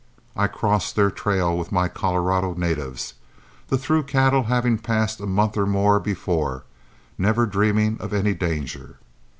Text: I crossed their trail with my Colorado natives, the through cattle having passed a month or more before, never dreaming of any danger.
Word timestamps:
I 0.35 0.47
crossed 0.47 0.95
their 0.95 1.11
trail 1.11 1.55
with 1.55 1.71
my 1.71 1.87
Colorado 1.87 2.55
natives, 2.55 3.13
the 3.67 3.77
through 3.77 4.01
cattle 4.05 4.45
having 4.45 4.79
passed 4.79 5.19
a 5.19 5.27
month 5.27 5.55
or 5.57 5.67
more 5.67 5.99
before, 5.99 6.63
never 7.19 7.45
dreaming 7.45 7.97
of 7.99 8.11
any 8.11 8.33
danger. 8.33 8.97